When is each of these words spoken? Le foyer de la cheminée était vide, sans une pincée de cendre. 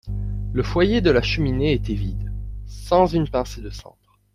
Le 0.53 0.63
foyer 0.63 0.99
de 1.01 1.11
la 1.11 1.21
cheminée 1.21 1.73
était 1.73 1.93
vide, 1.93 2.33
sans 2.65 3.05
une 3.05 3.29
pincée 3.29 3.61
de 3.61 3.69
cendre. 3.69 4.17